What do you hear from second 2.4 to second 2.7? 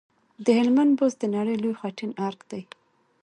دی